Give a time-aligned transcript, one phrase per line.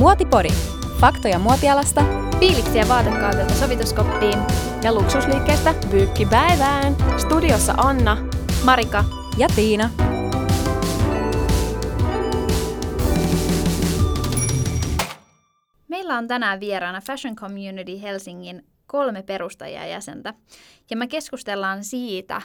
[0.00, 0.50] Muotipori.
[1.00, 2.04] Faktoja muotialasta,
[2.38, 4.38] Fiiliksiä vaatekaudelta sovituskoppiin
[4.82, 6.96] ja luksusliikkeestä pyykkipäivään.
[7.18, 8.16] Studiossa Anna,
[8.64, 9.04] Marika
[9.38, 9.90] ja Tiina.
[15.88, 20.34] Meillä on tänään vieraana Fashion Community Helsingin kolme perustajajäsentä.
[20.90, 22.42] Ja me keskustellaan siitä,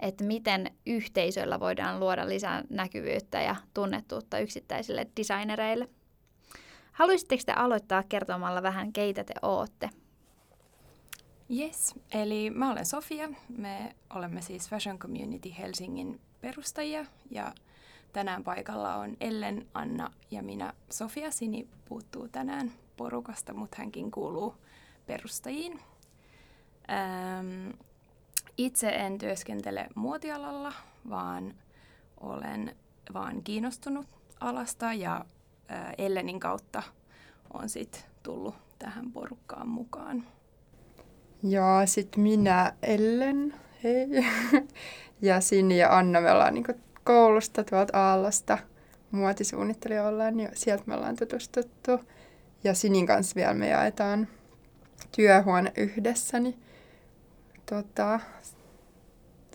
[0.00, 5.88] että miten yhteisöllä voidaan luoda lisää näkyvyyttä ja tunnettuutta yksittäisille designereille.
[6.96, 9.90] Haluaisitteko te aloittaa kertomalla vähän, keitä te ootte?
[11.50, 13.28] Yes, eli mä olen Sofia.
[13.48, 17.52] Me olemme siis Fashion Community Helsingin perustajia ja
[18.12, 20.72] tänään paikalla on Ellen, Anna ja minä.
[20.90, 24.54] Sofia Sini puuttuu tänään porukasta, mutta hänkin kuuluu
[25.06, 25.80] perustajiin.
[26.90, 27.70] Ähm,
[28.58, 30.72] itse en työskentele muotialalla,
[31.10, 31.54] vaan
[32.20, 32.76] olen
[33.14, 34.06] vaan kiinnostunut
[34.40, 35.24] alasta ja
[35.98, 36.82] Ellenin kautta
[37.54, 40.26] on sitten tullut tähän porukkaan mukaan.
[41.42, 44.08] Ja sitten minä, Ellen, hei.
[45.22, 46.72] ja Sini ja Anna, me ollaan niinku
[47.04, 48.58] koulusta tuolta Aallosta.
[49.10, 52.00] Muotisuunnittelija ollaan, niin sieltä me ollaan tutustuttu.
[52.64, 54.28] Ja Sinin kanssa vielä me jaetaan
[55.16, 56.62] työhuone yhdessä, niin
[57.70, 58.20] tota,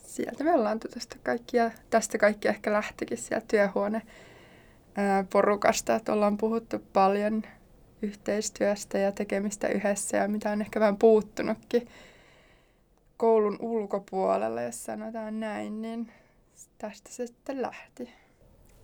[0.03, 4.01] sieltä me ollaan tutustu kaikki ja tästä kaikki ehkä lähtikin sieltä työhuone
[5.31, 7.43] porukasta, että ollaan puhuttu paljon
[8.01, 11.87] yhteistyöstä ja tekemistä yhdessä ja mitä on ehkä vähän puuttunutkin
[13.17, 16.11] koulun ulkopuolella, jos sanotaan näin, niin
[16.77, 18.09] tästä se sitten lähti.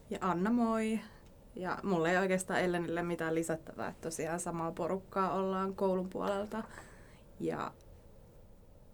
[0.09, 0.99] Ja Anna moi.
[1.55, 6.63] Ja mulla ei oikeastaan Ellenille mitään lisättävää, että tosiaan samaa porukkaa ollaan koulun puolelta.
[7.39, 7.71] Ja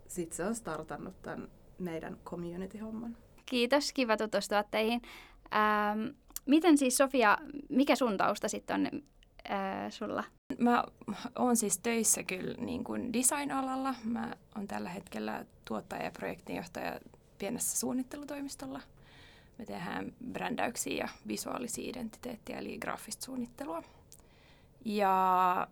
[0.08, 1.48] sitten se on startannut tämän
[1.80, 3.18] meidän community-homman.
[3.46, 5.02] Kiitos, kiva tutustua teihin.
[5.56, 6.08] Ähm,
[6.46, 7.38] miten siis Sofia,
[7.70, 9.02] mikä sun tausta sitten on
[9.52, 10.24] äh, sulla?
[10.58, 10.84] Mä
[11.40, 13.96] oon siis töissä kyllä niin kuin design-alalla.
[14.04, 17.00] Mä oon tällä hetkellä tuottaja ja projektinjohtaja
[17.38, 18.82] pienessä suunnittelutoimistolla.
[19.58, 23.84] Me tehdään brändäyksiä ja visuaalisia identiteettiä, eli graafista suunnittelua.
[24.86, 25.68] Ja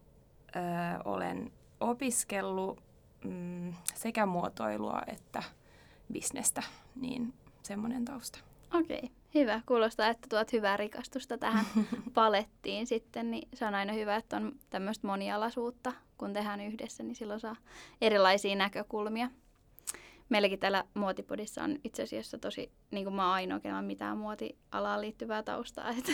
[0.55, 0.59] ö,
[1.05, 2.83] olen opiskellut
[3.25, 5.43] mm, sekä muotoilua että
[6.13, 6.63] bisnestä,
[6.95, 8.39] niin semmoinen tausta.
[8.73, 9.61] Okei, okay, hyvä.
[9.65, 11.65] Kuulostaa, että tuot hyvää rikastusta tähän
[12.13, 17.15] palettiin sitten, niin se on aina hyvä, että on tämmöistä monialaisuutta, kun tehdään yhdessä, niin
[17.15, 17.55] silloin saa
[18.01, 19.29] erilaisia näkökulmia.
[20.29, 24.17] Meilläkin täällä muotipodissa on itse asiassa tosi, niin kuin mä oon ainoa, kenellä on mitään
[24.17, 26.11] muotialaan liittyvää taustaa, että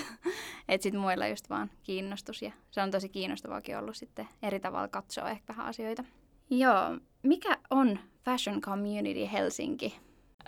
[0.69, 4.87] et sitten muilla just vaan kiinnostus ja se on tosi kiinnostavaakin ollut sitten eri tavalla
[4.87, 6.03] katsoa ehkä vähän asioita.
[6.49, 10.06] Joo, mikä on Fashion Community Helsinki?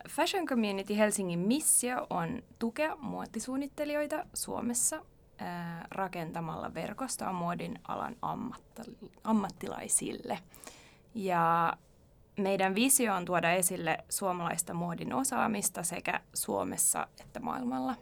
[0.10, 5.06] Fashion Community Helsingin missio on tukea muotisuunnittelijoita Suomessa
[5.38, 8.16] ää, rakentamalla verkostoa muodin alan
[9.24, 10.40] ammattilaisille.
[11.16, 11.74] Ja
[12.38, 17.96] meidän visio on tuoda esille suomalaista muodin osaamista sekä Suomessa että maailmalla.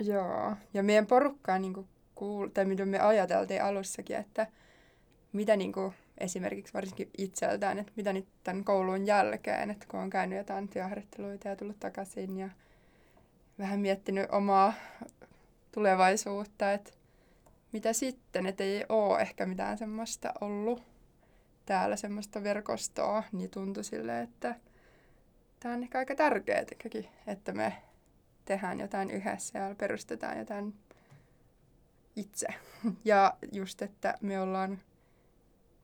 [0.00, 4.46] Joo, ja meidän porukkaa niin kuul- tai mitä me ajateltiin alussakin, että
[5.32, 10.10] mitä niin kuin esimerkiksi varsinkin itseltään, että mitä nyt tämän koulun jälkeen, että kun on
[10.10, 12.48] käynyt jotain työharjoitteluita ja tullut takaisin ja
[13.58, 14.72] vähän miettinyt omaa
[15.72, 16.92] tulevaisuutta, että
[17.72, 20.82] mitä sitten, että ei ole ehkä mitään semmoista ollut
[21.66, 24.54] täällä semmoista verkostoa, niin tuntui sille, että
[25.60, 26.64] tämä on ehkä aika tärkeää
[27.26, 27.82] että me
[28.44, 30.74] tehdään jotain yhdessä ja perustetaan jotain
[32.16, 32.46] itse.
[33.04, 34.78] Ja just, että me ollaan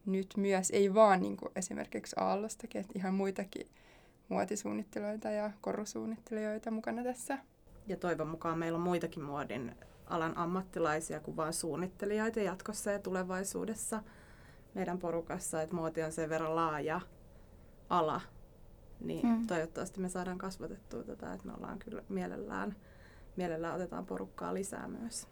[0.06, 3.66] nyt myös, ei vaan niin kuin esimerkiksi Aallostakin, että ihan muitakin
[4.28, 7.38] muotisuunnittelijoita ja korusuunnittelijoita mukana tässä.
[7.86, 9.76] Ja toivon mukaan meillä on muitakin muodin
[10.06, 14.02] alan ammattilaisia kuin vain suunnittelijoita jatkossa ja tulevaisuudessa
[14.74, 17.00] meidän porukassa, että muoti on sen verran laaja
[17.88, 18.20] ala,
[19.00, 19.46] niin mm.
[19.46, 22.76] toivottavasti me saadaan kasvatettua tätä, että me ollaan kyllä mielellään,
[23.36, 25.28] mielellään otetaan porukkaa lisää myös.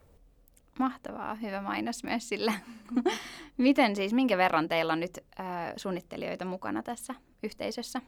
[0.81, 2.53] Mahtavaa, hyvä mainos myös sillä.
[3.57, 5.47] Miten siis, minkä verran teillä on nyt äh,
[5.77, 8.01] suunnittelijoita mukana tässä yhteisössä?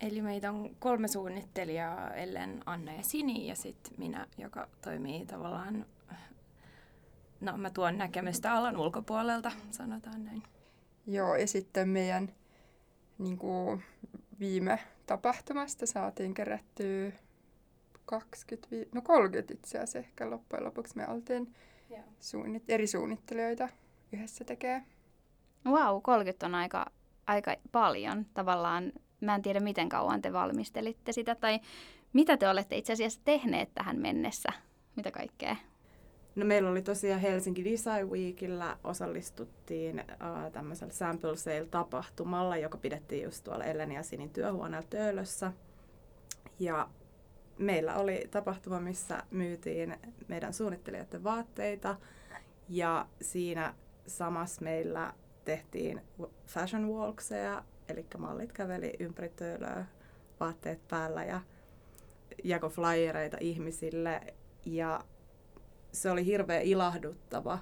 [0.00, 5.86] Eli meitä on kolme suunnittelijaa, Ellen, Anna ja Sini ja sitten minä, joka toimii tavallaan,
[7.40, 10.42] no mä tuon näkemystä alan ulkopuolelta, sanotaan näin.
[11.06, 12.32] Joo, ja sitten meidän
[13.18, 13.82] niin kuin
[14.40, 17.12] viime tapahtumasta saatiin kerättyä
[18.04, 21.54] 20, no 30 itse asiassa ehkä loppujen lopuksi me oltiin
[22.20, 23.68] suunnit, eri suunnittelijoita
[24.12, 24.82] yhdessä tekee.
[25.66, 26.86] Wow, 30 on aika,
[27.26, 28.92] aika paljon tavallaan.
[29.20, 31.60] Mä en tiedä, miten kauan te valmistelitte sitä tai
[32.12, 34.48] mitä te olette itse asiassa tehneet tähän mennessä?
[34.96, 35.56] Mitä kaikkea?
[36.36, 43.44] No meillä oli tosiaan Helsinki Design Weekillä osallistuttiin uh, tämmöisellä Sample Sale-tapahtumalla, joka pidettiin just
[43.44, 45.52] tuolla Ellen ja Sinin työhuoneella Töölössä.
[46.58, 46.88] Ja
[47.58, 49.96] meillä oli tapahtuma, missä myytiin
[50.28, 51.96] meidän suunnittelijoiden vaatteita.
[52.68, 53.74] Ja siinä
[54.06, 55.14] samassa meillä
[55.44, 56.00] tehtiin
[56.46, 59.86] fashion walkseja, eli mallit käveli ympäri töölöä
[60.40, 61.40] vaatteet päällä ja
[62.44, 64.20] jako flyereita ihmisille.
[64.64, 65.00] Ja
[65.92, 67.58] se oli hirveän ilahduttava,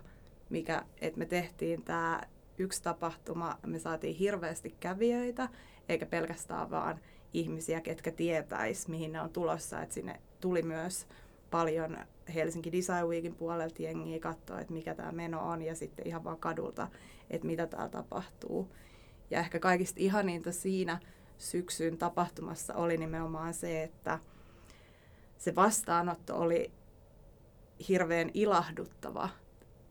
[0.50, 2.20] mikä, että me tehtiin tämä
[2.58, 5.48] yksi tapahtuma, me saatiin hirveästi kävijöitä,
[5.88, 7.00] eikä pelkästään vaan
[7.40, 9.82] ihmisiä, ketkä tietäis, mihin ne on tulossa.
[9.82, 11.06] Et sinne tuli myös
[11.50, 11.98] paljon
[12.34, 16.38] Helsinki Design Weekin puolelta jengiä katsoa, että mikä tämä meno on, ja sitten ihan vaan
[16.38, 16.88] kadulta,
[17.30, 18.68] että mitä täällä tapahtuu.
[19.30, 20.98] Ja ehkä kaikista ihaninta siinä
[21.38, 24.18] syksyn tapahtumassa oli nimenomaan se, että
[25.38, 26.70] se vastaanotto oli
[27.88, 29.28] hirveän ilahduttava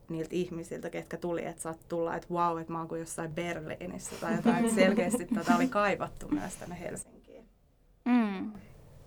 [0.10, 4.16] niiltä ihmisiltä, ketkä tuli, että saat tulla, että wow, että mä oon kuin jossain Berliinissä
[4.22, 4.66] tai jotain.
[4.66, 7.15] Että selkeästi tätä oli kaivattu myös tänne Helsinkiin.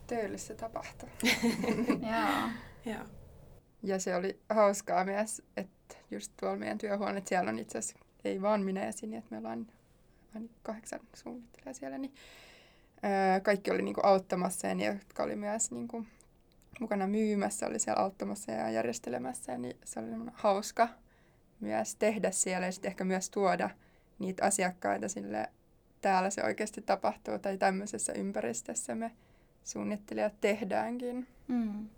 [0.09, 1.09] Töölössä tapahtui.
[2.13, 2.49] Joo.
[2.85, 3.05] Joo.
[3.83, 8.43] Ja se oli hauskaa myös, että just tuolla meidän työhuoneet, siellä on itse asiassa, ei
[8.43, 9.67] vaan minä ja Sini, että meillä on
[10.35, 12.15] aina kahdeksan suunnittelijaa siellä, niin
[13.05, 16.07] öö, kaikki oli niinku auttamassa ja ne, jotka oli myös niinku
[16.81, 20.89] mukana myymässä, oli siellä auttamassa ja järjestelemässä, niin se oli hauska
[21.61, 23.71] myös tehdä siellä ja sitten ehkä myös tuoda
[24.19, 25.49] niitä asiakkaita sille
[26.01, 29.13] täällä se oikeasti tapahtuu tai tämmöisessä ympäristössä me
[29.69, 31.27] suunnittelijat tehdäänkin.
[31.49, 31.89] Mm.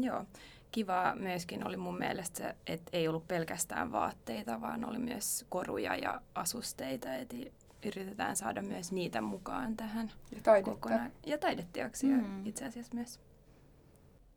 [0.00, 0.24] Joo.
[0.72, 5.96] Kiva myöskin oli mun mielestä se, että ei ollut pelkästään vaatteita, vaan oli myös koruja
[5.96, 7.14] ja asusteita.
[7.14, 7.52] Eli
[7.86, 10.70] yritetään saada myös niitä mukaan tähän Ja taidetta.
[10.70, 11.12] kokonaan.
[11.26, 12.46] Ja taideteoksia Mm.
[12.46, 13.20] itse asiassa myös.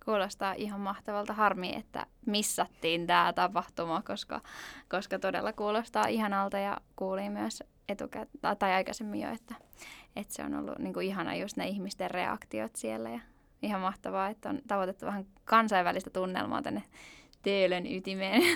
[0.06, 1.34] Kuulostaa ihan mahtavalta.
[1.34, 4.42] Harmi, että missattiin tämä tapahtuma, koska,
[4.90, 9.56] koska todella kuulostaa ihanalta ja kuulin myös etukäteen, tai aikaisemmin jo, että,
[10.16, 13.20] että se on ollut niin kuin ihana just ne ihmisten reaktiot siellä ja
[13.62, 16.84] ihan mahtavaa, että on tavoitettu vähän kansainvälistä tunnelmaa tänne
[17.42, 18.42] Töölön ytimeen.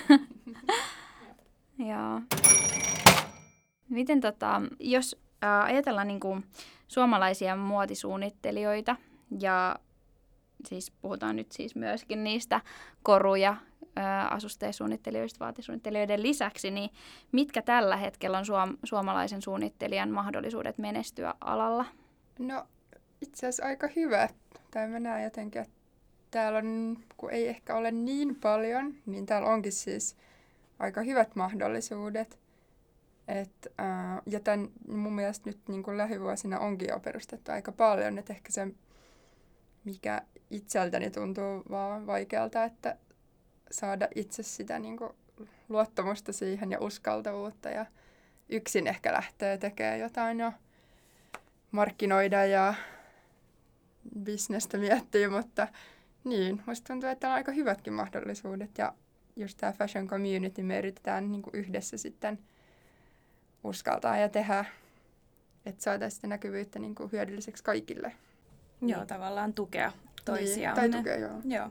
[1.78, 2.20] Joo.
[3.88, 6.44] Miten tota, jos ajatellaan niin kuin
[6.88, 8.96] suomalaisia muotisuunnittelijoita
[9.40, 9.76] ja
[10.64, 12.60] siis puhutaan nyt siis myöskin niistä
[13.02, 13.56] koruja,
[14.30, 16.90] asusteisuunnittelijoista, vaatisuunnittelijoiden lisäksi, niin
[17.32, 21.84] mitkä tällä hetkellä on suom- suomalaisen suunnittelijan mahdollisuudet menestyä alalla?
[22.38, 22.66] No
[23.20, 24.28] itse asiassa aika hyvä.
[24.70, 25.74] Tai mä näen jotenkin, että
[26.30, 30.16] täällä on, kun ei ehkä ole niin paljon, niin täällä onkin siis
[30.78, 32.38] aika hyvät mahdollisuudet.
[33.28, 38.18] Et, ää, ja tämän mun mielestä nyt niin kuin lähivuosina onkin jo perustettu aika paljon,
[38.18, 38.68] että ehkä se,
[39.84, 42.96] mikä itseltäni tuntuu vaan vaikealta, että
[43.70, 45.10] saada itse sitä niin kuin
[45.68, 47.86] luottamusta siihen ja uskaltavuutta ja
[48.48, 50.52] yksin ehkä lähtee tekemään jotain jo
[51.70, 52.74] markkinoida ja
[54.22, 55.68] bisnestä miettiä, mutta
[56.24, 58.94] niin, musta tuntuu, että on aika hyvätkin mahdollisuudet ja
[59.36, 62.38] just tämä fashion community me yritetään niin kuin yhdessä sitten
[63.64, 64.64] uskaltaa ja tehdä,
[65.66, 68.12] että saataisiin sitä näkyvyyttä niin kuin hyödylliseksi kaikille.
[68.80, 69.92] Joo, tavallaan tukea
[70.26, 70.76] toisiaan.
[70.78, 71.40] Niin, tai tukea, joo.
[71.44, 71.70] Joo.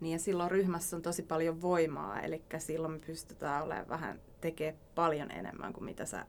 [0.00, 4.82] Niin ja silloin ryhmässä on tosi paljon voimaa, eli silloin me pystytään olemaan vähän tekemään
[4.94, 6.26] paljon enemmän kuin mitä sä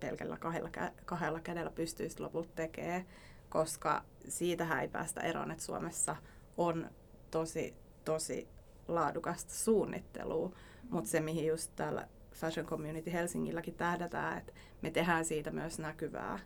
[0.00, 3.06] pelkällä kahdella, kä- kahdella kädellä pystyisit lopulta tekemään,
[3.48, 6.16] koska siitähän ei päästä eroon, että Suomessa
[6.56, 6.90] on
[7.30, 8.48] tosi, tosi
[8.88, 10.52] laadukasta suunnittelua,
[10.90, 16.38] mutta se mihin just täällä Fashion Community Helsingilläkin tähdätään, että me tehdään siitä myös näkyvää.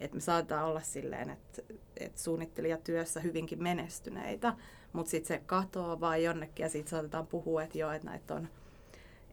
[0.00, 1.62] Että me saatetaan olla silleen, että,
[1.96, 4.54] että suunnittelijatyössä hyvinkin menestyneitä,
[4.92, 8.48] mutta sitten se katoaa vaan jonnekin ja sitten saatetaan puhua, että joo, että näitä on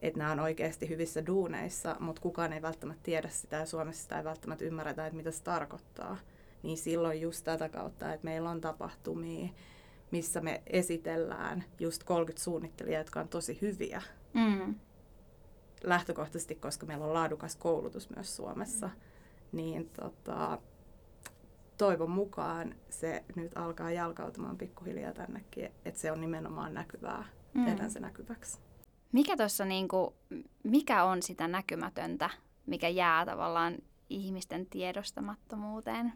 [0.02, 4.18] että nämä on oikeasti hyvissä duuneissa, mutta kukaan ei välttämättä tiedä sitä ja Suomessa sitä
[4.18, 6.16] ei välttämättä ymmärretä, että mitä se tarkoittaa.
[6.62, 9.48] Niin silloin just tätä kautta, että meillä on tapahtumia,
[10.10, 14.02] missä me esitellään just 30 suunnittelijaa, jotka on tosi hyviä
[14.34, 14.74] Mm.
[15.84, 18.90] lähtökohtaisesti, koska meillä on laadukas koulutus myös Suomessa,
[19.56, 20.58] niin tota,
[21.78, 27.64] toivon mukaan se nyt alkaa jalkautumaan pikkuhiljaa tännekin, että se on nimenomaan näkyvää, Mm.
[27.64, 28.58] tehdään se näkyväksi.
[29.12, 30.14] Mikä tuossa niinku,
[30.62, 32.30] mikä on sitä näkymätöntä,
[32.66, 33.74] mikä jää tavallaan
[34.10, 36.12] ihmisten tiedostamattomuuteen?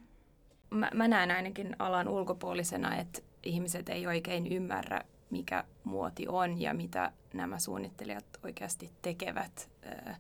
[0.70, 6.74] Mä, mä näen ainakin alan ulkopuolisena, että ihmiset ei oikein ymmärrä, mikä muoti on ja
[6.74, 9.70] mitä nämä suunnittelijat oikeasti tekevät.
[9.86, 10.14] Ö,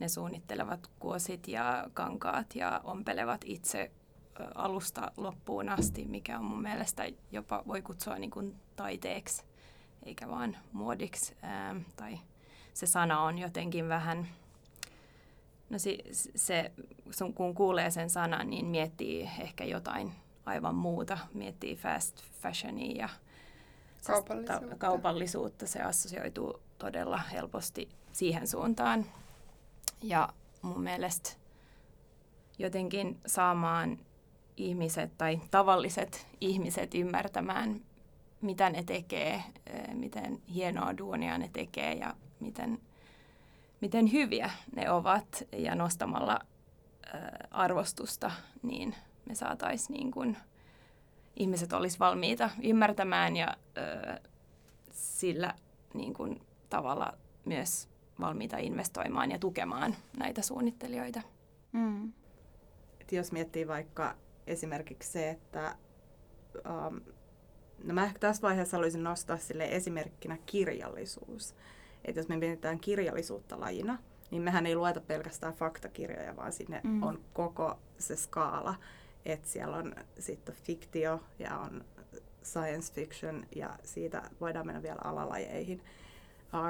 [0.00, 3.90] Ne suunnittelevat kuosit ja kankaat ja ompelevat itse
[4.54, 9.42] alusta loppuun asti, mikä on mun mielestä jopa voi kutsua niin kuin taiteeksi.
[10.02, 11.36] eikä vaan muodiksi.
[11.44, 12.18] Ähm, tai
[12.74, 14.28] se sana on jotenkin vähän,
[15.70, 15.98] no se,
[16.36, 16.72] se,
[17.34, 20.12] kun kuulee sen sanan, niin miettii ehkä jotain
[20.46, 23.08] aivan muuta, miettii fast fashionia ja
[24.06, 24.76] kaupallisuutta.
[24.76, 25.66] kaupallisuutta.
[25.66, 29.06] Se assosioituu todella helposti siihen suuntaan.
[30.02, 30.28] Ja
[30.62, 31.30] mun mielestä
[32.58, 33.98] jotenkin saamaan
[34.56, 37.80] ihmiset tai tavalliset ihmiset ymmärtämään,
[38.40, 39.34] mitä ne tekee,
[39.66, 42.78] eh, miten hienoa duunia ne tekee ja miten,
[43.80, 45.44] miten hyviä ne ovat.
[45.52, 46.40] Ja nostamalla
[47.14, 48.30] eh, arvostusta,
[48.62, 48.94] niin
[49.28, 50.36] me saataisiin niin kuin,
[51.36, 54.20] ihmiset olisi valmiita ymmärtämään ja ö,
[54.90, 55.54] sillä
[55.94, 56.40] niin kuin,
[56.70, 57.12] tavalla
[57.44, 57.88] myös
[58.20, 61.22] valmiita investoimaan ja tukemaan näitä suunnittelijoita.
[61.72, 62.12] Mm.
[63.00, 65.76] Et jos miettii vaikka esimerkiksi se, että
[66.56, 67.00] um,
[67.84, 71.54] no mä ehkä tässä vaiheessa haluaisin nostaa sille esimerkkinä kirjallisuus.
[72.04, 73.98] Että jos me mietitään kirjallisuutta lajina,
[74.30, 77.02] niin mehän ei lueta pelkästään faktakirjoja, vaan sinne mm.
[77.02, 78.74] on koko se skaala.
[79.24, 81.84] Että siellä on sitten fiktio ja on
[82.42, 85.82] science fiction ja siitä voidaan mennä vielä alalajeihin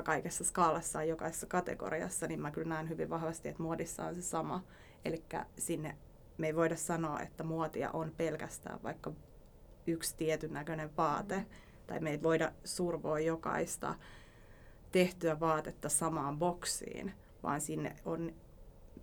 [0.05, 4.65] kaikessa skaalassa jokaisessa kategoriassa, niin mä kyllä näen hyvin vahvasti, että muodissa on se sama.
[5.05, 5.25] Eli
[5.59, 5.97] sinne
[6.39, 9.13] me ei voida sanoa, että muotia on pelkästään vaikka
[9.87, 11.45] yksi tietyn näköinen vaate, mm.
[11.87, 13.95] tai me ei voida survoa jokaista
[14.93, 18.33] tehtyä vaatetta samaan boksiin, vaan sinne on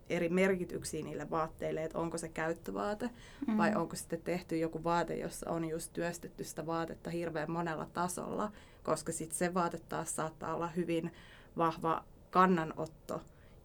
[0.10, 3.10] eri merkityksiä niille vaatteille, että onko se käyttövaate
[3.48, 3.58] mm.
[3.58, 8.52] vai onko sitten tehty joku vaate, jossa on just työstetty sitä vaatetta hirveän monella tasolla,
[8.84, 11.12] koska sitten se vaate taas saattaa olla hyvin
[11.58, 13.22] vahva kannanotto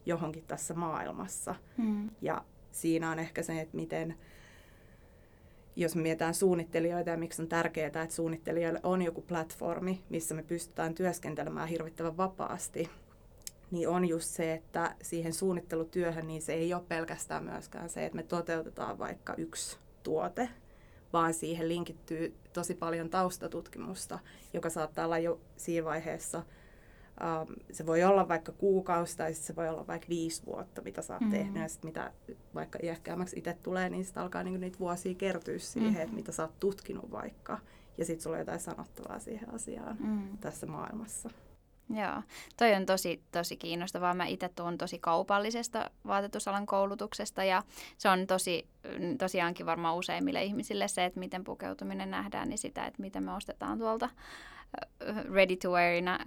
[0.07, 1.55] johonkin tässä maailmassa.
[1.77, 2.11] Mm.
[2.21, 4.15] Ja siinä on ehkä se, että miten,
[5.77, 10.43] jos me mietitään suunnittelijoita ja miksi on tärkeää, että suunnittelijoille on joku platformi, missä me
[10.43, 12.91] pystytään työskentelemään hirvittävän vapaasti,
[13.73, 18.17] niin on just se, että siihen suunnittelutyöhön niin se ei ole pelkästään myöskään se, että
[18.17, 20.49] me toteutetaan vaikka yksi tuote,
[21.13, 24.19] vaan siihen linkittyy tosi paljon taustatutkimusta,
[24.53, 26.43] joka saattaa olla jo siinä vaiheessa–
[27.21, 31.13] Um, se voi olla vaikka kuukausi tai se voi olla vaikka viisi vuotta, mitä sä
[31.13, 31.37] oot mm-hmm.
[31.37, 31.63] tehnyt.
[31.63, 32.13] Ja sit mitä
[32.55, 36.03] vaikka iäkkäämmäksi itse tulee, niin sitten alkaa niinku niitä vuosia kertyä siihen, mm-hmm.
[36.03, 37.59] että mitä sä oot tutkinut vaikka.
[37.99, 40.39] Ja sitten sulla on jotain sanottavaa siihen asiaan mm-hmm.
[40.39, 41.31] tässä maailmassa.
[41.93, 42.23] Joo,
[42.57, 44.15] toi on tosi, tosi kiinnostavaa.
[44.15, 47.63] Mä itse tuun tosi kaupallisesta vaatetusalan koulutuksesta ja
[47.99, 48.67] se on tosi,
[49.19, 53.79] tosiaankin varmaan useimmille ihmisille se, että miten pukeutuminen nähdään, niin sitä, että miten me ostetaan
[53.79, 54.09] tuolta
[55.35, 56.19] ready to wearina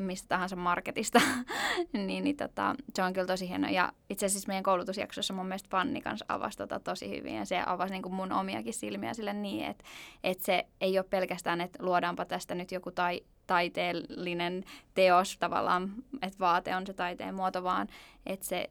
[0.00, 1.20] mistä tahansa marketista,
[1.92, 3.68] niin, niin tota, se on kyllä tosi hieno.
[3.68, 7.62] Ja itse asiassa meidän koulutusjaksossa mun mielestä Fanni kanssa avasi tota tosi hyvin ja se
[7.66, 9.84] avasi niin kuin mun omiakin silmiä sille niin, että,
[10.24, 16.38] että se ei ole pelkästään, että luodaanpa tästä nyt joku tai, taiteellinen teos tavallaan, että
[16.38, 17.88] vaate on se taiteen muoto, vaan
[18.26, 18.70] että se,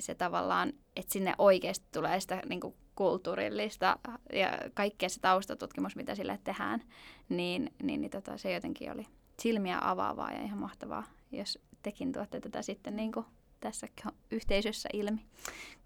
[0.00, 3.98] se tavallaan, että sinne oikeasti tulee sitä niin kuin kulttuurillista
[4.32, 6.82] ja kaikkea se taustatutkimus, mitä sille tehdään,
[7.28, 9.06] niin, niin, niin tota, se jotenkin oli
[9.40, 13.26] silmiä avaavaa ja ihan mahtavaa, jos tekin tuotte tätä sitten niin kuin
[13.60, 13.86] tässä
[14.30, 15.26] yhteisössä ilmi.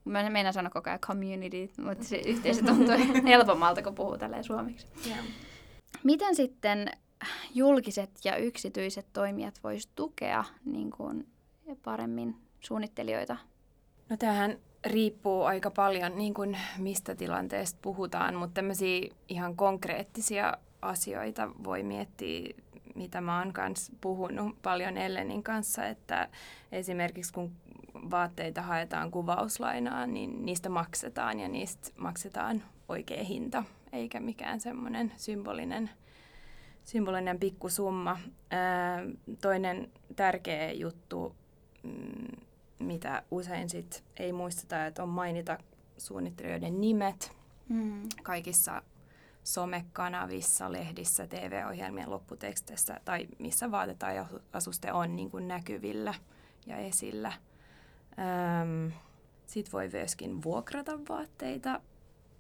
[0.05, 2.95] Mä meinaan sanoa koko ajan community, mutta se yhteisö tuntuu
[3.27, 4.87] helpommalta, kun puhuu tälleen suomeksi.
[5.07, 5.25] Yeah.
[6.05, 6.91] Miten sitten
[7.55, 11.29] julkiset ja yksityiset toimijat voisivat tukea niin kuin
[11.85, 13.37] paremmin suunnittelijoita?
[14.09, 21.51] No tämähän riippuu aika paljon niin kuin mistä tilanteesta puhutaan, mutta tämmöisiä ihan konkreettisia asioita
[21.65, 22.55] voi miettiä,
[22.95, 26.29] mitä mä oon kanssa puhunut paljon Ellenin kanssa, että
[26.73, 27.53] esimerkiksi kun
[28.11, 35.91] vaatteita haetaan kuvauslainaan, niin niistä maksetaan ja niistä maksetaan oikea hinta, eikä mikään semmoinen symbolinen,
[36.91, 38.19] symbolinen pikkusumma.
[39.41, 41.35] Toinen tärkeä juttu,
[41.83, 42.37] mm,
[42.79, 45.59] mitä usein sit ei muisteta, että on mainita
[45.99, 47.37] suunnittelijoiden nimet
[47.69, 48.03] mm.
[48.23, 48.83] kaikissa
[49.45, 56.15] somekanavissa, lehdissä, TV-ohjelmien lopputeksteissä tai missä vaate tai asuste on niin kuin näkyvillä
[56.67, 57.33] ja esillä.
[59.47, 61.81] Sitten voi myöskin vuokrata vaatteita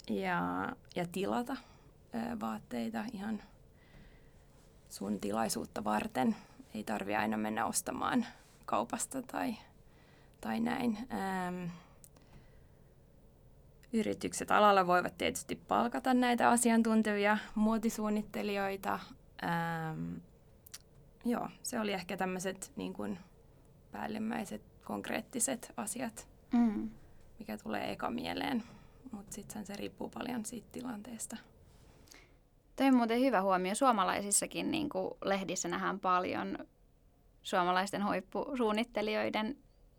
[0.09, 1.57] ja, ja tilata
[2.41, 3.43] vaatteita ihan
[4.91, 6.37] sun tilaisuutta varten.
[6.75, 8.27] Ei tarvi aina mennä ostamaan
[8.67, 9.57] kaupasta tai
[10.41, 10.99] tai näin.
[11.13, 11.71] Ähm,
[13.93, 18.99] yritykset alalla voivat tietysti palkata näitä asiantuntevia muotisuunnittelijoita.
[19.45, 20.15] Ähm,
[21.25, 23.19] joo, se oli ehkä tämmöiset niin kuin
[23.93, 26.91] päällimmäiset konkreettiset asiat, mm.
[27.39, 28.63] mikä tulee eka mieleen.
[29.13, 31.37] Mutta sitten se riippuu paljon siitä tilanteesta.
[32.81, 33.75] Toi on muuten hyvä huomio.
[33.75, 36.59] Suomalaisissakin niin kuin lehdissä nähdään paljon
[37.43, 39.57] suomalaisten hoippusuunnittelijoiden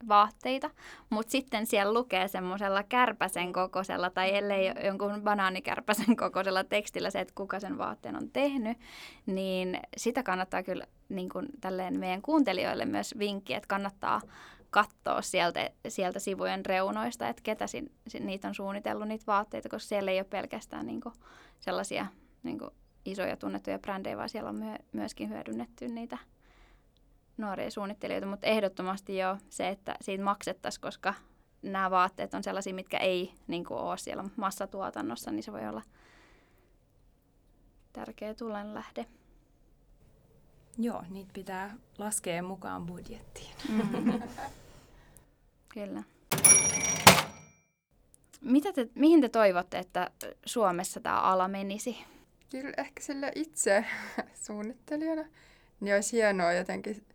[0.08, 0.70] vaatteita,
[1.10, 7.34] mutta sitten siellä lukee semmoisella kärpäsen kokoisella tai ellei jonkun banaanikärpäsen kokoisella tekstillä se, että
[7.36, 8.78] kuka sen vaatteen on tehnyt,
[9.26, 14.22] niin sitä kannattaa kyllä niin kuin tälleen meidän kuuntelijoille myös vinkki, että kannattaa
[14.70, 19.88] katsoa sieltä, sieltä sivujen reunoista, että ketä sin, sin, niitä on suunnitellut niitä vaatteita, koska
[19.88, 21.16] siellä ei ole pelkästään niin kuin
[21.60, 22.06] sellaisia
[22.44, 22.72] niin kuin
[23.06, 26.18] isoja tunnettuja brändejä, vaan siellä on myö, myöskin hyödynnetty niitä
[27.38, 31.14] nuoria suunnittelijoita, mutta ehdottomasti jo se, että siitä maksettaisiin, koska
[31.62, 35.82] nämä vaatteet on sellaisia, mitkä ei niin kuin ole siellä massatuotannossa, niin se voi olla
[37.94, 39.06] tärkeä tulenlähde.
[40.78, 43.56] Joo, niitä pitää laskea mukaan budjettiin.
[43.70, 44.22] Mm.
[45.74, 46.04] Kyllä.
[48.42, 50.12] Mitä te, mihin te toivotte, että
[50.46, 51.98] Suomessa tämä ala menisi?
[52.52, 53.86] Kyllä ehkä sille itse
[54.46, 55.26] suunnittelijana,
[55.80, 57.06] niin olisi hienoa jotenkin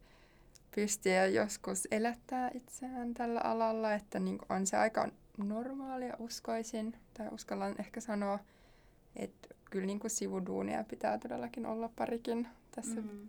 [0.74, 7.74] pystyä joskus elättää itseään tällä alalla, että niin on se aika normaalia uskoisin, tai uskallan
[7.78, 8.38] ehkä sanoa,
[9.16, 13.28] että kyllä niin sivuduunia pitää todellakin olla parikin tässä mm.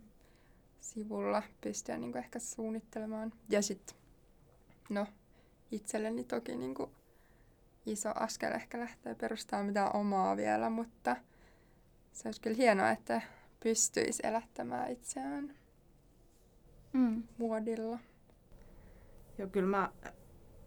[0.80, 3.32] sivulla pystyä niin ehkä suunnittelemaan.
[3.48, 3.96] Ja sitten,
[4.88, 5.06] no
[5.72, 6.74] itselleni toki niin
[7.86, 11.16] iso askel ehkä lähteä perustamaan mitään omaa vielä, mutta
[12.12, 13.22] se olisi kyllä hienoa, että
[13.60, 15.54] pystyisi elättämään itseään
[16.92, 17.22] mm.
[17.38, 17.98] muodilla.
[19.38, 19.92] Joo, kyllä mä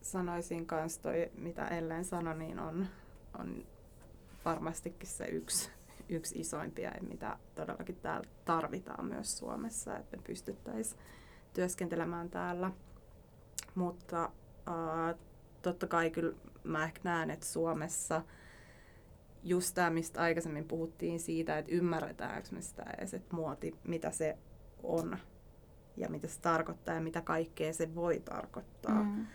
[0.02, 2.88] sanoisin kanssa toi, mitä Ellen sanoi, niin on,
[3.40, 3.66] on
[4.46, 5.70] varmastikin se yksi,
[6.10, 11.02] yksi isoimpia, mitä todellakin täällä tarvitaan myös Suomessa, että me pystyttäisiin
[11.54, 12.72] työskentelemään täällä.
[13.76, 14.24] Mutta
[14.70, 15.16] äh,
[15.62, 16.34] totta kai kyllä
[16.64, 18.22] mä ehkä näen, että Suomessa
[19.44, 24.38] just tämä, mistä aikaisemmin puhuttiin siitä, että ymmärretäänkö me sitä edes, että muoti, mitä se
[24.84, 25.18] on
[25.98, 29.04] ja mitä se tarkoittaa ja mitä kaikkea se voi tarkoittaa.
[29.04, 29.28] Mm.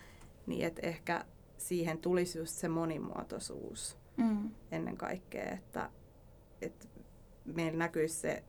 [0.47, 1.25] Niin että ehkä
[1.59, 4.51] siihen tulisi just se monimuotoisuus mm.
[4.71, 5.91] ennen kaikkea, että,
[6.63, 6.89] että
[7.45, 8.45] meillä näkyisi se,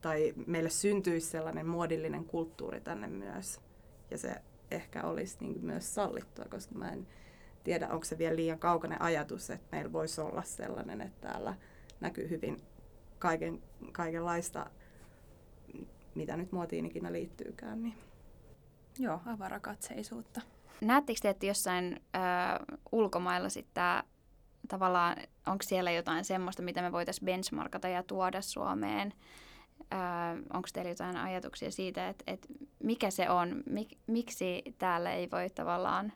[0.00, 3.60] tai meille syntyisi sellainen muodillinen kulttuuri tänne myös.
[4.10, 4.34] Ja se
[4.70, 7.06] ehkä olisi niin myös sallittua, koska mä en
[7.64, 11.54] tiedä, onko se vielä liian kaukainen ajatus, että meillä voisi olla sellainen, että täällä
[12.00, 12.62] näkyy hyvin
[13.18, 14.70] kaiken, kaikenlaista
[16.14, 17.82] mitä nyt muotiin ikinä liittyykään.
[17.82, 17.94] Niin.
[18.98, 20.40] Joo, avarakatseisuutta.
[20.80, 22.18] Näettekö te, että jossain ö,
[22.92, 23.84] ulkomailla sitten
[24.68, 29.12] tavallaan, onko siellä jotain semmoista, mitä me voitaisiin benchmarkata ja tuoda Suomeen?
[30.52, 32.48] onko teillä jotain ajatuksia siitä, että, että
[32.82, 36.12] mikä se on, mik, miksi täällä ei voi tavallaan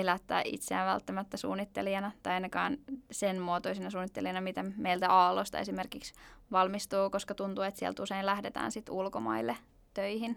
[0.00, 2.78] elättää itseään välttämättä suunnittelijana tai ainakaan
[3.10, 6.14] sen muotoisena suunnittelijana, mitä meiltä Aallosta esimerkiksi
[6.52, 9.56] valmistuu, koska tuntuu, että sieltä usein lähdetään sitten ulkomaille
[9.94, 10.36] töihin.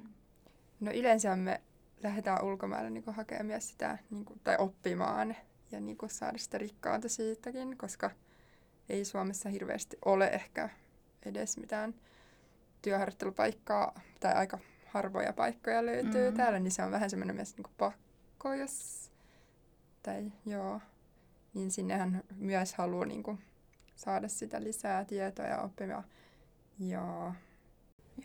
[0.80, 1.62] No yleensä me
[2.04, 5.36] lähdetään ulkomaille niin hakemaan sitä niin kuin, tai oppimaan
[5.72, 8.12] ja niin kuin, saada sitä rikkaanta siitäkin, koska
[8.90, 10.70] ei Suomessa hirveästi ole ehkä
[11.26, 11.96] edes mitään
[12.82, 16.38] työharjoittelupaikkaa tai aika harvoja paikkoja löytyy mm.
[16.38, 19.07] täällä, niin se on vähän semmoinen myös niin kuin pakko, jos
[20.04, 20.82] tai joo,
[21.54, 23.40] niin sinnehän myös haluaa niin kuin,
[23.96, 26.04] saada sitä lisää tietoa ja oppia.
[26.80, 27.34] Ja...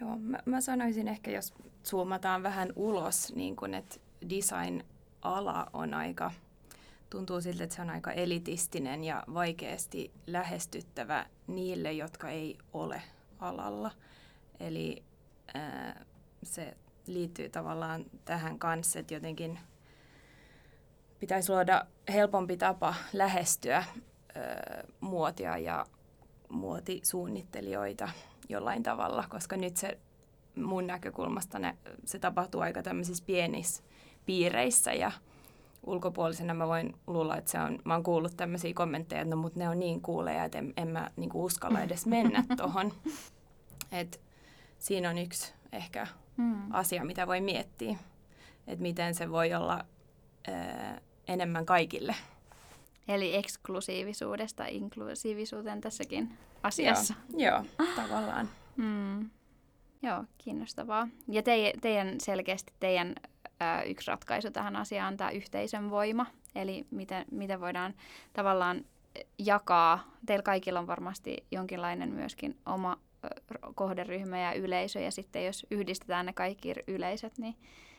[0.01, 1.55] Joo, mä, mä sanoisin ehkä, jos
[1.85, 3.97] zoomataan vähän ulos, niin kun, että
[4.31, 6.31] design-ala on aika,
[7.11, 13.03] tuntuu siltä, että se on aika elitistinen ja vaikeasti lähestyttävä niille, jotka ei ole
[13.39, 13.91] alalla.
[14.61, 15.03] Eli
[15.55, 16.05] ää,
[16.43, 19.59] se liittyy tavallaan tähän kanssa, että jotenkin–
[21.23, 23.85] pitäisi luoda helpompi tapa lähestyä
[24.37, 24.41] ö,
[25.01, 25.87] muotia ja
[26.49, 28.09] muotisuunnittelijoita
[28.49, 29.99] jollain tavalla, koska nyt se
[30.57, 33.83] mun näkökulmasta ne, se tapahtuu aika tämmöisissä pienissä
[34.27, 35.13] piireissä ja
[35.87, 39.57] ulkopuolisena mä voin luulla, että se on, mä oon kuullut tämmöisiä kommentteja, että no mut
[39.57, 42.93] ne on niin kuuleja, että en, en mä niinku uskalla edes mennä tohon.
[43.93, 44.21] Et
[44.79, 46.07] siinä on yksi ehkä
[46.37, 46.75] hmm.
[46.75, 47.99] asia, mitä voi miettiä,
[48.67, 49.85] että miten se voi olla
[50.49, 52.15] ää, enemmän kaikille.
[53.09, 57.15] Eli eksklusiivisuudesta inklusiivisuuteen tässäkin asiassa.
[57.37, 58.49] Joo, joo tavallaan.
[58.77, 59.31] Mm.
[60.03, 61.09] Joo, kiinnostavaa.
[61.29, 66.27] Ja te, teidän selkeästi teidän ö, yksi ratkaisu tähän asiaan on tämä yhteisön voima.
[66.55, 67.95] Eli miten, miten voidaan
[68.33, 68.85] tavallaan
[69.39, 70.05] jakaa.
[70.27, 72.97] Teillä kaikilla on varmasti jonkinlainen myöskin oma
[73.75, 75.01] kohderyhmä ja yleisö.
[75.01, 77.57] Ja sitten jos yhdistetään ne kaikki yleisöt, niin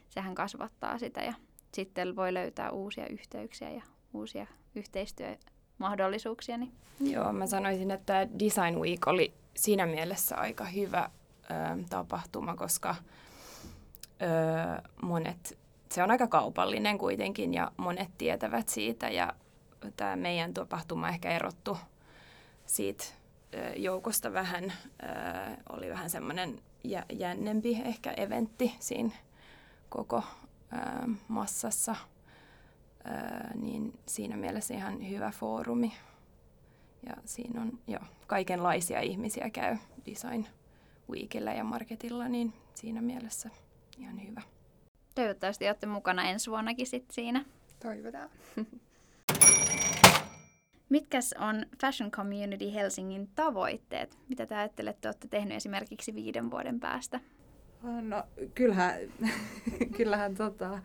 [0.09, 1.33] sehän kasvattaa sitä ja
[1.75, 3.81] sitten voi löytää uusia yhteyksiä ja
[4.13, 6.57] uusia yhteistyömahdollisuuksia.
[6.57, 6.71] Niin.
[6.99, 11.09] Joo, mä sanoisin, että Design Week oli siinä mielessä aika hyvä
[11.43, 12.95] ö, tapahtuma, koska
[14.21, 15.57] ö, monet,
[15.91, 19.33] se on aika kaupallinen kuitenkin ja monet tietävät siitä ja
[19.97, 21.77] tämä meidän tapahtuma ehkä erottu
[22.65, 23.03] siitä
[23.75, 25.07] joukosta vähän, ö,
[25.69, 26.61] oli vähän semmoinen
[27.19, 29.11] jännempi ehkä eventti siinä
[29.89, 30.23] koko
[31.27, 31.95] massassa,
[33.55, 35.93] niin siinä mielessä ihan hyvä foorumi.
[37.07, 40.45] Ja siinä on jo kaikenlaisia ihmisiä käy Design
[41.09, 43.49] Weekillä ja Marketilla, niin siinä mielessä
[43.97, 44.41] ihan hyvä.
[45.15, 47.45] Toivottavasti olette mukana ensi vuonnakin sit siinä.
[47.81, 48.29] Toivotaan.
[50.89, 54.17] Mitkäs on Fashion Community Helsingin tavoitteet?
[54.29, 57.19] Mitä te ajattelette, olette tehnyt esimerkiksi viiden vuoden päästä?
[57.83, 58.23] No
[58.55, 58.99] kyllähän,
[59.97, 60.79] kyllähän tota,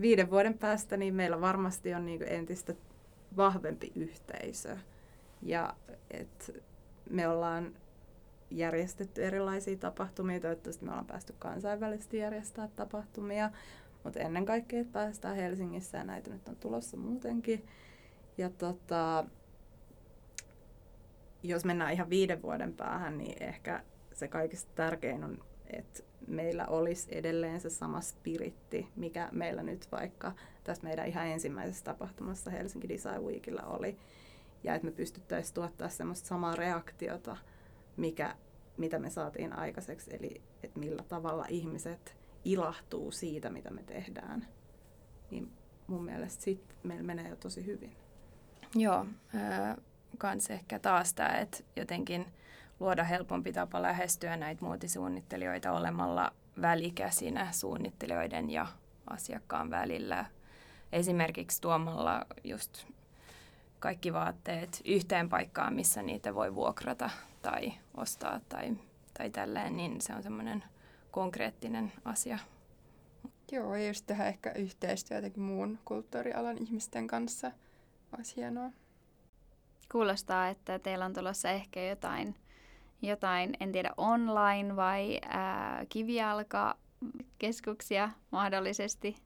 [0.00, 2.74] viiden vuoden päästä niin meillä varmasti on niin entistä
[3.36, 4.76] vahvempi yhteisö.
[5.42, 5.74] Ja
[6.10, 6.62] et
[7.10, 7.74] me ollaan
[8.50, 13.50] järjestetty erilaisia tapahtumia, toivottavasti me ollaan päästy kansainvälisesti järjestää tapahtumia,
[14.04, 17.66] mutta ennen kaikkea, että päästään Helsingissä ja näitä nyt on tulossa muutenkin.
[18.38, 19.24] Ja tota,
[21.42, 27.08] jos mennään ihan viiden vuoden päähän, niin ehkä se kaikista tärkein on, että meillä olisi
[27.10, 30.32] edelleen se sama spiritti, mikä meillä nyt vaikka
[30.64, 33.96] tässä meidän ihan ensimmäisessä tapahtumassa Helsinki Design Weekillä oli
[34.64, 37.36] ja että me pystyttäisiin tuottaa semmoista samaa reaktiota,
[37.96, 38.36] mikä,
[38.76, 44.48] mitä me saatiin aikaiseksi, eli että millä tavalla ihmiset ilahtuu siitä, mitä me tehdään.
[45.30, 45.52] Niin
[45.86, 47.96] mun mielestä sit meillä menee jo tosi hyvin.
[48.74, 49.76] Joo, äh,
[50.18, 52.26] kans ehkä taas tämä, että jotenkin
[52.80, 58.66] luoda helpompi tapa lähestyä näitä muotisuunnittelijoita olemalla välikäsinä suunnittelijoiden ja
[59.10, 60.24] asiakkaan välillä.
[60.92, 62.86] Esimerkiksi tuomalla just
[63.78, 67.10] kaikki vaatteet yhteen paikkaan, missä niitä voi vuokrata
[67.42, 68.76] tai ostaa tai,
[69.18, 70.64] tai tälleen, niin se on semmoinen
[71.10, 72.38] konkreettinen asia.
[73.52, 77.52] Joo, ja just tehdä ehkä yhteistyötäkin muun kulttuurialan ihmisten kanssa
[78.18, 78.70] olisi hienoa.
[79.92, 82.34] Kuulostaa, että teillä on tulossa ehkä jotain,
[83.02, 89.16] jotain en tiedä, online vai ää, kivijalkakeskuksia mahdollisesti.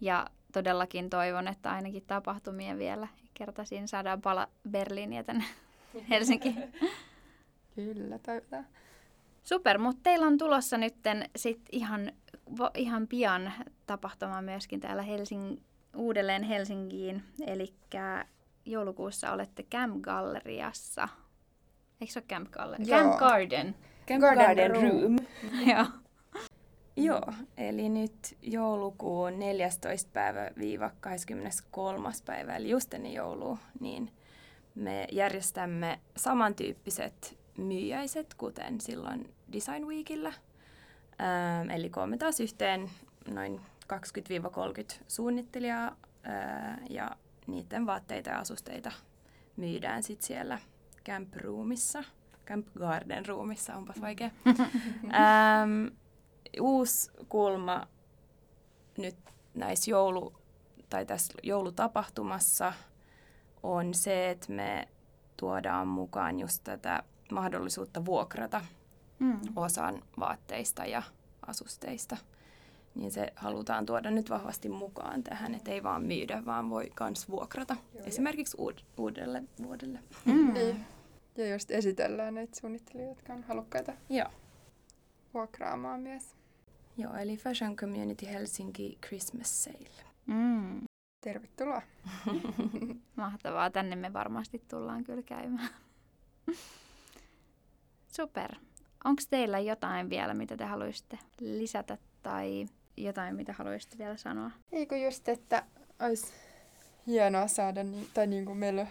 [0.00, 5.44] Ja todellakin toivon, että ainakin tapahtumia vielä kertaisin saadaan pala Berliiniä tänne
[6.10, 6.72] Helsinkiin.
[7.74, 8.66] Kyllä, toivotaan.
[9.44, 10.94] Super, mutta teillä on tulossa nyt
[11.36, 12.12] sit ihan,
[12.74, 13.52] ihan pian
[13.86, 15.58] tapahtuma myöskin täällä Helsing,
[15.96, 17.22] uudelleen Helsinkiin.
[17.46, 17.74] Eli
[18.64, 21.08] joulukuussa olette Camp Galleriassa.
[22.00, 22.84] Eikö se ole Camp Gallery?
[22.84, 23.00] Joo.
[23.00, 23.74] Camp Garden.
[24.08, 25.00] Camp Garden, Garden Room.
[25.02, 25.16] room.
[25.70, 25.86] Joo.
[26.96, 30.10] Joo, eli nyt joulukuun 14.
[30.12, 32.08] päivä viiva 23.
[32.26, 34.10] päivä, eli just ennen joulua, niin
[34.74, 40.32] me järjestämme samantyyppiset myyjäiset, kuten silloin Design Weekillä.
[41.20, 42.90] Ähm, eli koomme taas yhteen
[43.28, 43.60] noin
[43.92, 43.98] 20-30
[45.08, 47.10] suunnittelijaa ää, ja
[47.46, 48.92] niiden vaatteita ja asusteita
[49.56, 50.58] myydään sitten siellä
[51.06, 52.04] Camp Roomissa.
[52.46, 54.30] Camp Garden Roomissa, onpas vaikea.
[54.46, 55.86] ähm,
[56.60, 57.86] uusi kulma
[58.98, 59.16] nyt
[59.54, 60.34] näissä joulu,
[60.90, 62.72] tai tässä joulutapahtumassa
[63.62, 64.88] on se, että me
[65.36, 68.64] tuodaan mukaan just tätä mahdollisuutta vuokrata
[69.18, 69.40] mm.
[69.56, 71.02] osan vaatteista ja
[71.46, 72.16] asusteista.
[72.94, 77.28] Niin se halutaan tuoda nyt vahvasti mukaan tähän, että ei vaan myydä, vaan voi myös
[77.28, 77.76] vuokrata.
[77.94, 79.98] Joo, Esimerkiksi uud- uudelle vuodelle.
[80.24, 80.52] Mm.
[80.52, 80.86] Niin.
[81.36, 84.28] Ja just esitellään näitä suunnittelijoita, jotka on halukkaita Joo.
[85.34, 86.34] vuokraamaan myös.
[86.96, 89.88] Joo, eli Fashion Community Helsinki Christmas Sale.
[90.26, 90.80] Mm.
[91.24, 91.82] Tervetuloa.
[93.16, 95.70] Mahtavaa, tänne me varmasti tullaan kyllä käymään.
[98.16, 98.54] Super.
[99.04, 104.50] Onko teillä jotain vielä, mitä te haluaisitte lisätä tai jotain, mitä haluaisitte vielä sanoa?
[104.72, 105.62] Eikö just, että
[106.00, 106.32] olisi
[107.06, 108.86] hienoa saada, niin, tai niin kuin meillä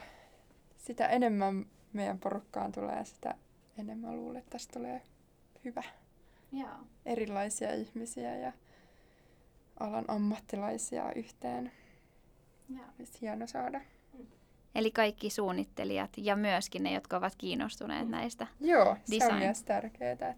[0.77, 3.35] sitä enemmän meidän porukkaan tulee, sitä
[3.79, 5.01] enemmän luulen, että tästä tulee
[5.65, 5.83] hyvä.
[6.51, 6.69] Joo.
[7.05, 8.51] erilaisia ihmisiä ja
[9.79, 11.71] alan ammattilaisia yhteen.
[12.69, 12.85] Joo.
[12.99, 13.81] Olisi hieno saada.
[14.75, 19.27] Eli kaikki suunnittelijat ja myöskin ne, jotka ovat kiinnostuneet näistä Joo, design.
[19.27, 20.11] se on myös tärkeää.
[20.11, 20.35] Että...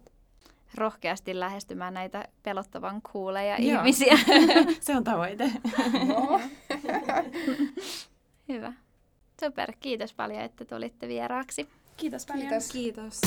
[0.74, 4.18] Rohkeasti lähestymään näitä pelottavan kuuleja ihmisiä.
[4.80, 5.50] se on tavoite.
[6.08, 6.40] Joo.
[8.48, 8.72] Hyvä.
[9.40, 11.68] Super, kiitos paljon, että tulitte vieraaksi.
[11.96, 12.48] Kiitos paljon.
[12.48, 12.68] Kiitos.
[12.72, 13.20] Kiitos.